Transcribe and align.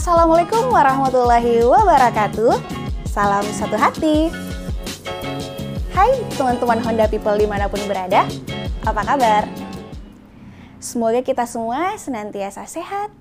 Assalamualaikum 0.00 0.72
warahmatullahi 0.72 1.60
wabarakatuh. 1.60 2.56
Salam 3.04 3.44
satu 3.52 3.76
hati. 3.76 4.32
Hai 5.92 6.16
teman-teman 6.40 6.80
Honda 6.80 7.04
People 7.04 7.36
di 7.36 7.44
mana 7.44 7.68
pun 7.68 7.84
berada, 7.84 8.24
apa 8.80 9.02
kabar? 9.04 9.44
Semoga 10.80 11.20
kita 11.20 11.44
semua 11.44 12.00
senantiasa 12.00 12.64
sehat, 12.64 13.12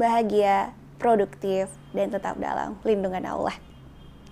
bahagia, 0.00 0.72
produktif, 0.96 1.68
dan 1.92 2.08
tetap 2.08 2.40
dalam 2.40 2.80
lindungan 2.80 3.28
Allah. 3.28 3.60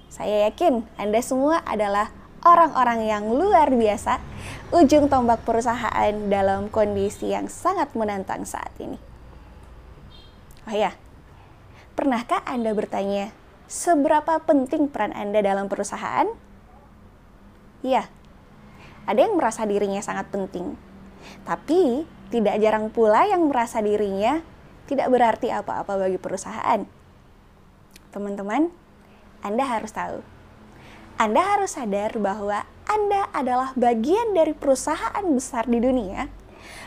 Saya 0.09 0.49
yakin 0.49 0.81
Anda 0.97 1.21
semua 1.21 1.61
adalah 1.69 2.17
orang-orang 2.49 3.13
yang 3.13 3.29
luar 3.29 3.69
biasa, 3.69 4.25
ujung 4.73 5.13
tombak 5.13 5.45
perusahaan 5.45 6.17
dalam 6.33 6.73
kondisi 6.73 7.37
yang 7.37 7.45
sangat 7.53 7.93
menantang 7.93 8.49
saat 8.49 8.73
ini. 8.81 8.97
Oh 10.65 10.73
ya, 10.73 10.97
pernahkah 12.01 12.41
Anda 12.49 12.73
bertanya, 12.73 13.29
seberapa 13.69 14.41
penting 14.49 14.89
peran 14.89 15.13
Anda 15.13 15.45
dalam 15.45 15.69
perusahaan? 15.69 16.33
Ya, 17.85 18.09
ada 19.05 19.21
yang 19.21 19.37
merasa 19.37 19.69
dirinya 19.69 20.01
sangat 20.01 20.33
penting, 20.33 20.81
tapi 21.45 22.09
tidak 22.33 22.57
jarang 22.57 22.89
pula 22.89 23.29
yang 23.29 23.45
merasa 23.53 23.85
dirinya 23.85 24.41
tidak 24.89 25.13
berarti 25.13 25.53
apa-apa 25.53 26.01
bagi 26.01 26.17
perusahaan. 26.17 26.89
Teman-teman, 28.17 28.73
Anda 29.45 29.69
harus 29.69 29.93
tahu 29.93 30.25
anda 31.21 31.45
harus 31.45 31.77
sadar 31.77 32.17
bahwa 32.17 32.65
Anda 32.89 33.29
adalah 33.37 33.77
bagian 33.77 34.33
dari 34.33 34.57
perusahaan 34.57 35.21
besar 35.21 35.69
di 35.69 35.77
dunia, 35.77 36.33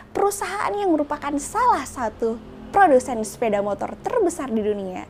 perusahaan 0.10 0.74
yang 0.74 0.90
merupakan 0.90 1.38
salah 1.38 1.86
satu 1.86 2.42
produsen 2.74 3.22
sepeda 3.22 3.62
motor 3.62 3.94
terbesar 4.02 4.50
di 4.50 4.66
dunia, 4.66 5.06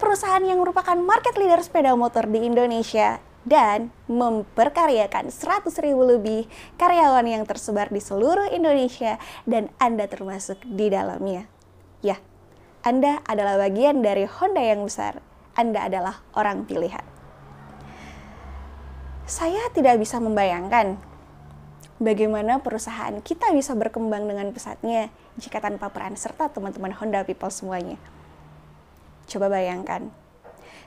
perusahaan 0.00 0.40
yang 0.40 0.64
merupakan 0.64 0.96
market 0.96 1.36
leader 1.36 1.60
sepeda 1.60 1.92
motor 1.92 2.24
di 2.24 2.48
Indonesia, 2.48 3.20
dan 3.44 3.92
memperkaryakan 4.08 5.28
100 5.28 5.68
ribu 5.84 6.00
lebih 6.00 6.48
karyawan 6.80 7.28
yang 7.28 7.44
tersebar 7.44 7.92
di 7.92 8.00
seluruh 8.00 8.48
Indonesia 8.48 9.20
dan 9.44 9.68
Anda 9.76 10.08
termasuk 10.08 10.64
di 10.64 10.88
dalamnya. 10.88 11.44
Ya, 12.00 12.24
Anda 12.80 13.20
adalah 13.28 13.60
bagian 13.60 14.00
dari 14.00 14.24
Honda 14.24 14.64
yang 14.64 14.88
besar. 14.88 15.20
Anda 15.60 15.92
adalah 15.92 16.24
orang 16.32 16.64
pilihan 16.64 17.14
saya 19.24 19.72
tidak 19.72 19.96
bisa 20.04 20.20
membayangkan 20.20 21.00
bagaimana 22.02 22.58
perusahaan 22.58 23.14
kita 23.22 23.54
bisa 23.54 23.74
berkembang 23.78 24.26
dengan 24.26 24.50
pesatnya 24.50 25.10
jika 25.38 25.62
tanpa 25.62 25.90
peran 25.90 26.18
serta 26.18 26.50
teman-teman 26.50 26.94
Honda 26.94 27.22
People 27.22 27.50
semuanya. 27.50 27.98
Coba 29.30 29.48
bayangkan, 29.48 30.10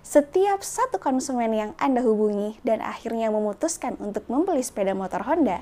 setiap 0.05 0.61
satu 0.64 1.02
konsumen 1.02 1.52
yang 1.52 1.72
Anda 1.75 1.99
hubungi 1.99 2.59
dan 2.64 2.80
akhirnya 2.80 3.27
memutuskan 3.33 3.99
untuk 3.99 4.27
membeli 4.31 4.61
sepeda 4.64 4.94
motor 4.94 5.25
Honda, 5.25 5.59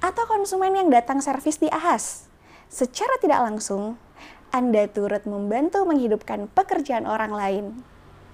atau 0.00 0.24
konsumen 0.24 0.72
yang 0.76 0.88
datang 0.88 1.20
servis 1.20 1.60
di 1.60 1.68
Ahas, 1.68 2.28
secara 2.72 3.20
tidak 3.20 3.44
langsung, 3.44 4.00
Anda 4.50 4.88
turut 4.88 5.28
membantu 5.28 5.84
menghidupkan 5.84 6.48
pekerjaan 6.50 7.04
orang 7.04 7.32
lain. 7.32 7.64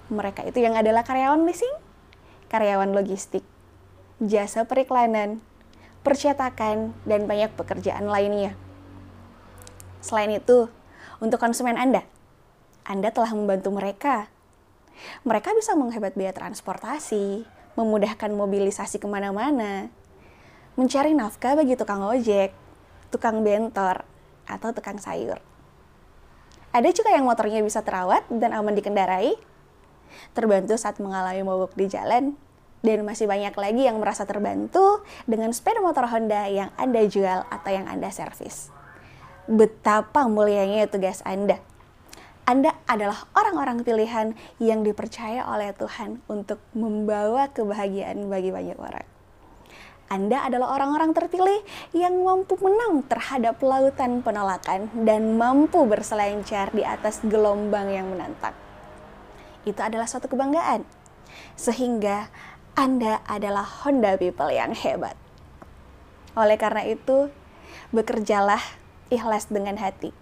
Mereka 0.07 0.47
itu 0.47 0.63
yang 0.63 0.79
adalah 0.79 1.03
karyawan 1.03 1.43
leasing, 1.43 1.75
karyawan 2.47 2.95
logistik, 2.95 3.43
jasa 4.23 4.63
periklanan, 4.63 5.43
percetakan, 6.07 6.95
dan 7.03 7.27
banyak 7.27 7.51
pekerjaan 7.59 8.07
lainnya. 8.07 8.55
Selain 9.99 10.31
itu, 10.31 10.71
untuk 11.19 11.35
konsumen 11.35 11.75
Anda, 11.75 12.07
Anda 12.87 13.11
telah 13.11 13.35
membantu 13.35 13.75
mereka. 13.75 14.31
Mereka 15.27 15.51
bisa 15.51 15.75
menghebat 15.75 16.15
biaya 16.15 16.31
transportasi, 16.31 17.43
memudahkan 17.75 18.31
mobilisasi 18.31 19.03
ke 19.03 19.07
mana-mana, 19.11 19.91
mencari 20.79 21.11
nafkah 21.11 21.59
bagi 21.59 21.75
tukang 21.75 21.99
ojek, 22.07 22.55
tukang 23.11 23.43
bentor, 23.43 24.07
atau 24.47 24.71
tukang 24.71 24.95
sayur. 25.03 25.43
Ada 26.71 26.95
juga 26.95 27.11
yang 27.11 27.27
motornya 27.27 27.59
bisa 27.59 27.83
terawat 27.83 28.23
dan 28.31 28.55
aman 28.55 28.71
dikendarai, 28.71 29.35
terbantu 30.31 30.79
saat 30.79 31.03
mengalami 31.03 31.43
mogok 31.43 31.75
di 31.75 31.91
jalan, 31.91 32.39
dan 32.87 33.03
masih 33.03 33.27
banyak 33.27 33.51
lagi 33.51 33.83
yang 33.83 33.99
merasa 33.99 34.23
terbantu 34.23 35.03
dengan 35.27 35.51
sepeda 35.51 35.83
motor 35.83 36.07
Honda 36.07 36.47
yang 36.47 36.71
Anda 36.79 37.03
jual 37.03 37.43
atau 37.51 37.67
yang 37.67 37.83
Anda 37.91 38.07
servis. 38.07 38.71
Betapa 39.51 40.31
mulianya 40.31 40.87
tugas 40.87 41.19
Anda. 41.27 41.59
Anda 42.47 42.79
adalah 42.87 43.27
orang-orang 43.35 43.83
pilihan 43.83 44.31
yang 44.63 44.87
dipercaya 44.87 45.43
oleh 45.51 45.75
Tuhan 45.75 46.23
untuk 46.31 46.63
membawa 46.71 47.51
kebahagiaan 47.51 48.31
bagi 48.31 48.55
banyak 48.55 48.79
orang. 48.79 49.03
Anda 50.07 50.47
adalah 50.47 50.71
orang-orang 50.79 51.11
terpilih 51.11 51.59
yang 51.91 52.15
mampu 52.23 52.55
menang 52.63 53.03
terhadap 53.11 53.59
lautan 53.59 54.23
penolakan 54.23 54.87
dan 55.03 55.35
mampu 55.35 55.83
berselancar 55.83 56.71
di 56.71 56.87
atas 56.87 57.19
gelombang 57.27 57.91
yang 57.91 58.07
menantang 58.07 58.55
itu 59.67 59.81
adalah 59.83 60.07
suatu 60.07 60.31
kebanggaan. 60.31 60.87
Sehingga 61.59 62.31
Anda 62.77 63.25
adalah 63.25 63.65
Honda 63.65 64.21
People 64.21 64.53
yang 64.53 64.69
hebat. 64.77 65.17
Oleh 66.37 66.61
karena 66.61 66.85
itu, 66.85 67.33
bekerjalah 67.89 68.61
ikhlas 69.09 69.49
dengan 69.49 69.81
hati 69.81 70.13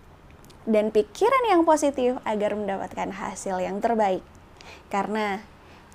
dan 0.64 0.88
pikiran 0.88 1.52
yang 1.52 1.68
positif 1.68 2.16
agar 2.24 2.56
mendapatkan 2.56 3.12
hasil 3.12 3.60
yang 3.60 3.84
terbaik. 3.84 4.24
Karena 4.88 5.44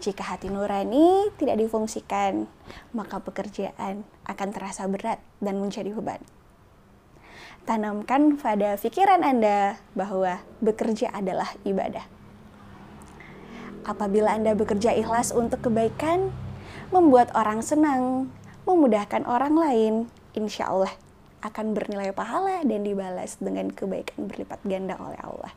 jika 0.04 0.20
hati 0.20 0.52
nurani 0.52 1.32
tidak 1.40 1.64
difungsikan, 1.64 2.44
maka 2.92 3.24
pekerjaan 3.24 4.04
akan 4.28 4.48
terasa 4.52 4.84
berat 4.84 5.16
dan 5.40 5.64
menjadi 5.64 5.96
beban. 5.96 6.20
Tanamkan 7.64 8.36
pada 8.36 8.76
pikiran 8.76 9.24
Anda 9.24 9.80
bahwa 9.96 10.44
bekerja 10.60 11.08
adalah 11.08 11.56
ibadah. 11.64 12.04
Apabila 13.88 14.36
Anda 14.36 14.52
bekerja 14.52 14.92
ikhlas 14.92 15.32
untuk 15.32 15.64
kebaikan, 15.64 16.49
membuat 16.90 17.30
orang 17.38 17.62
senang, 17.62 18.30
memudahkan 18.66 19.22
orang 19.26 19.54
lain, 19.54 19.94
insya 20.34 20.70
Allah 20.70 20.90
akan 21.40 21.72
bernilai 21.72 22.12
pahala 22.12 22.60
dan 22.66 22.84
dibalas 22.84 23.40
dengan 23.40 23.72
kebaikan 23.72 24.28
berlipat 24.28 24.60
ganda 24.66 24.98
oleh 25.00 25.16
Allah. 25.22 25.52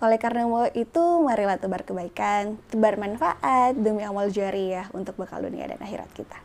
Oleh 0.00 0.18
karena 0.20 0.44
itu, 0.76 1.04
marilah 1.24 1.56
tebar 1.60 1.84
kebaikan, 1.84 2.56
tebar 2.68 3.00
manfaat 3.00 3.76
demi 3.76 4.04
amal 4.04 4.28
jariah 4.28 4.88
untuk 4.92 5.16
bekal 5.16 5.40
dunia 5.40 5.68
dan 5.68 5.80
akhirat 5.80 6.08
kita. 6.12 6.36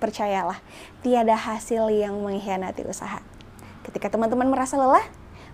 Percayalah, 0.00 0.60
tiada 1.04 1.36
hasil 1.36 1.92
yang 1.92 2.16
mengkhianati 2.20 2.84
usaha. 2.88 3.20
Ketika 3.84 4.12
teman-teman 4.12 4.48
merasa 4.52 4.76
lelah, 4.76 5.04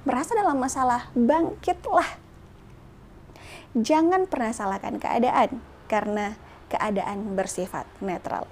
merasa 0.03 0.35
dalam 0.35 0.59
masalah, 0.59 1.11
bangkitlah 1.15 2.27
jangan 3.77 4.25
pernah 4.25 4.57
salahkan 4.57 4.97
keadaan 4.97 5.61
karena 5.85 6.41
keadaan 6.73 7.39
bersifat 7.39 7.87
netral. 8.03 8.47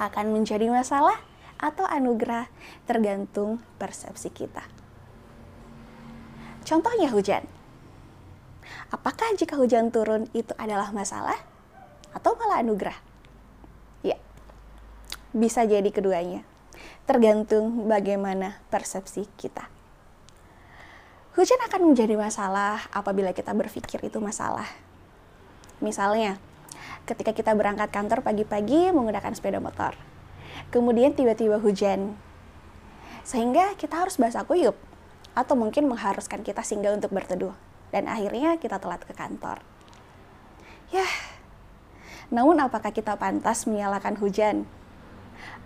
Akan 0.00 0.34
menjadi 0.34 0.66
masalah 0.68 1.20
atau 1.60 1.86
anugerah 1.86 2.50
tergantung 2.84 3.62
persepsi 3.78 4.28
kita. 4.28 4.66
Contohnya 6.64 7.12
hujan. 7.12 7.44
Apakah 8.88 9.36
jika 9.36 9.54
hujan 9.60 9.92
turun 9.92 10.26
itu 10.32 10.56
adalah 10.56 10.88
masalah 10.90 11.36
atau 12.16 12.32
malah 12.40 12.64
anugerah? 12.64 12.96
Ya, 14.00 14.16
bisa 15.36 15.68
jadi 15.68 15.88
keduanya. 15.92 16.40
Tergantung 17.04 17.84
bagaimana 17.84 18.64
persepsi 18.72 19.28
kita. 19.36 19.68
Hujan 21.36 21.60
akan 21.66 21.92
menjadi 21.92 22.14
masalah 22.16 22.86
apabila 22.94 23.34
kita 23.34 23.50
berpikir 23.52 24.00
itu 24.00 24.22
masalah. 24.22 24.70
Misalnya, 25.82 26.38
ketika 27.04 27.36
kita 27.36 27.52
berangkat 27.52 27.92
kantor 27.92 28.24
pagi-pagi 28.24 28.92
menggunakan 28.92 29.32
sepeda 29.36 29.60
motor. 29.60 29.96
Kemudian 30.72 31.12
tiba-tiba 31.12 31.60
hujan. 31.60 32.16
Sehingga 33.24 33.76
kita 33.76 34.04
harus 34.04 34.20
basah 34.20 34.44
kuyup 34.44 34.76
atau 35.32 35.54
mungkin 35.56 35.88
mengharuskan 35.88 36.44
kita 36.44 36.60
singgah 36.60 36.94
untuk 36.94 37.10
berteduh 37.12 37.56
dan 37.92 38.08
akhirnya 38.08 38.56
kita 38.60 38.76
telat 38.78 39.02
ke 39.04 39.12
kantor. 39.16 39.60
Ya. 40.92 41.06
Namun 42.32 42.58
apakah 42.60 42.92
kita 42.92 43.16
pantas 43.20 43.68
menyalahkan 43.68 44.16
hujan? 44.18 44.64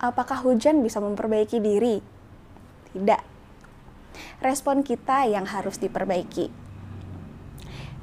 Apakah 0.02 0.42
hujan 0.42 0.82
bisa 0.82 0.98
memperbaiki 0.98 1.62
diri? 1.62 2.02
Tidak 2.94 3.38
respon 4.38 4.86
kita 4.86 5.26
yang 5.26 5.46
harus 5.50 5.78
diperbaiki. 5.82 6.50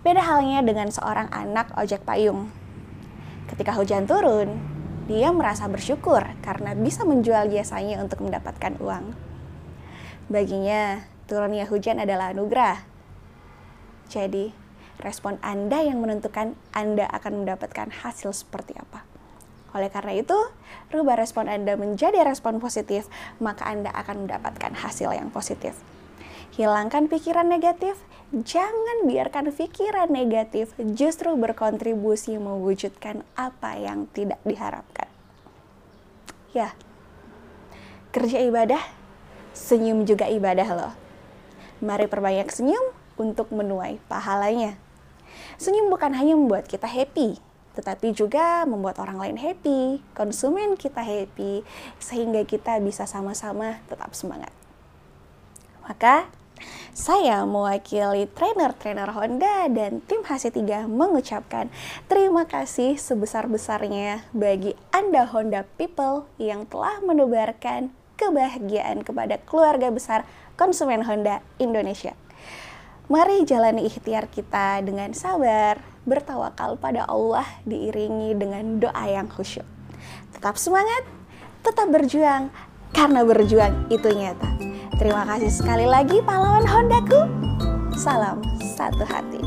Beda 0.03 0.21
halnya 0.21 0.61
dengan 0.61 0.91
seorang 0.91 1.31
anak 1.31 1.73
ojek 1.79 2.03
payung. 2.05 2.51
Ketika 3.55 3.71
hujan 3.79 4.03
turun, 4.03 4.59
dia 5.07 5.31
merasa 5.31 5.71
bersyukur 5.71 6.19
karena 6.43 6.75
bisa 6.75 7.07
menjual 7.07 7.47
jasanya 7.47 8.03
untuk 8.03 8.19
mendapatkan 8.19 8.75
uang. 8.83 9.15
Baginya, 10.27 11.07
turunnya 11.23 11.63
hujan 11.63 12.03
adalah 12.03 12.35
anugerah. 12.35 12.83
Jadi, 14.11 14.65
Respon 14.95 15.35
Anda 15.43 15.83
yang 15.83 15.99
menentukan 15.99 16.55
Anda 16.71 17.03
akan 17.11 17.43
mendapatkan 17.43 17.91
hasil 17.91 18.31
seperti 18.31 18.79
apa. 18.79 19.03
Oleh 19.75 19.91
karena 19.91 20.15
itu, 20.15 20.35
rubah 20.87 21.19
respon 21.19 21.51
Anda 21.51 21.75
menjadi 21.75 22.23
respon 22.23 22.63
positif, 22.63 23.11
maka 23.43 23.67
Anda 23.67 23.91
akan 23.91 24.23
mendapatkan 24.23 24.71
hasil 24.71 25.11
yang 25.11 25.35
positif. 25.35 25.75
Hilangkan 26.55 27.11
pikiran 27.11 27.51
negatif, 27.51 27.99
jangan 28.31 29.03
biarkan 29.03 29.51
pikiran 29.51 30.07
negatif 30.07 30.71
justru 30.95 31.35
berkontribusi 31.35 32.39
mewujudkan 32.39 33.27
apa 33.35 33.75
yang 33.75 34.07
tidak 34.15 34.39
diharapkan. 34.47 35.11
Ya, 36.55 36.71
kerja 38.15 38.39
ibadah, 38.47 38.79
senyum 39.51 40.07
juga 40.07 40.31
ibadah 40.31 40.69
loh. 40.71 40.93
Mari 41.83 42.07
perbanyak 42.07 42.47
senyum 42.47 42.95
untuk 43.19 43.51
menuai 43.51 43.99
pahalanya. 44.07 44.79
Senyum 45.59 45.91
bukan 45.91 46.15
hanya 46.15 46.39
membuat 46.39 46.71
kita 46.71 46.87
happy, 46.87 47.35
tetapi 47.75 48.15
juga 48.15 48.63
membuat 48.63 49.03
orang 49.03 49.19
lain 49.19 49.37
happy, 49.43 49.99
konsumen 50.15 50.79
kita 50.79 51.03
happy, 51.03 51.67
sehingga 51.99 52.47
kita 52.47 52.79
bisa 52.79 53.03
sama-sama 53.03 53.83
tetap 53.91 54.15
semangat. 54.15 54.55
Maka, 55.83 56.31
saya 56.95 57.43
mewakili 57.43 58.23
trainer-trainer 58.23 59.11
Honda 59.11 59.67
dan 59.67 59.99
tim 60.07 60.23
HC3 60.23 60.87
mengucapkan 60.87 61.67
terima 62.07 62.47
kasih 62.47 62.95
sebesar-besarnya 62.95 64.23
bagi 64.31 64.79
Anda 64.95 65.27
Honda 65.27 65.67
People 65.75 66.23
yang 66.39 66.63
telah 66.71 67.03
menebarkan 67.03 67.91
kebahagiaan 68.15 69.03
kepada 69.03 69.35
keluarga 69.43 69.91
besar 69.91 70.23
konsumen 70.55 71.03
Honda 71.03 71.43
Indonesia. 71.59 72.15
Mari 73.11 73.43
jalani 73.43 73.91
ikhtiar 73.91 74.31
kita 74.31 74.79
dengan 74.79 75.11
sabar, 75.11 75.83
bertawakal 76.07 76.79
pada 76.79 77.03
Allah 77.11 77.43
diiringi 77.67 78.39
dengan 78.39 78.79
doa 78.79 79.03
yang 79.03 79.27
khusyuk. 79.27 79.67
Tetap 80.31 80.55
semangat, 80.55 81.03
tetap 81.59 81.91
berjuang, 81.91 82.47
karena 82.95 83.27
berjuang 83.27 83.91
itu 83.91 84.09
nyata. 84.15 84.74
Terima 84.95 85.27
kasih 85.27 85.51
sekali 85.51 85.83
lagi 85.83 86.23
pahlawan 86.23 86.63
Hondaku. 86.63 87.27
Salam 87.99 88.39
satu 88.63 89.03
hati. 89.03 89.44